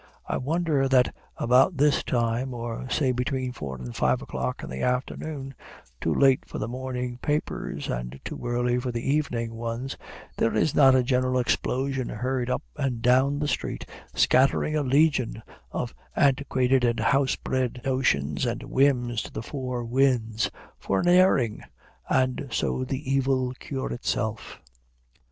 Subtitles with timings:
[0.25, 4.81] I wonder that about this time, or say between four and five o'clock in the
[4.81, 5.53] afternoon,
[6.01, 9.95] too late for the morning papers and too early for the evening ones,
[10.37, 13.85] there is not a general explosion heard up and down the street,
[14.15, 20.49] scattering a legion of antiquated and house bred notions and whims to the four winds
[20.79, 21.61] for an airing,
[22.09, 24.59] and so the evil cure itself.